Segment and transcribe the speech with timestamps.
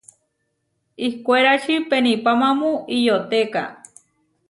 [1.07, 3.63] Ihkwérači penipámamu Iʼyotéka.